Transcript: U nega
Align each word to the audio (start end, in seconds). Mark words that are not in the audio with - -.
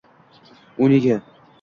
U 0.85 0.89
nega 0.95 1.21